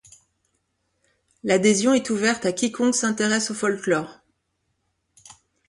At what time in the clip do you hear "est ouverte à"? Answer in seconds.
1.93-2.53